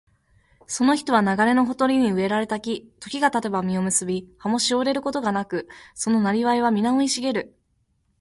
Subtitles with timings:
[0.65, 7.55] その人は流れのほとりに植えられた木、時が来れば実を結び、葉もしおれることがなく、その業はみな生い茂る